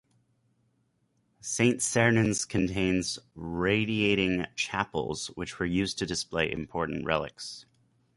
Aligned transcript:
Saint-Sernin's 1.41 2.43
contains 2.43 3.19
radiating 3.35 4.47
chapels 4.55 5.27
which 5.35 5.59
were 5.59 5.65
used 5.67 5.99
to 5.99 6.07
display 6.07 6.51
important 6.51 7.05
relics. 7.05 7.67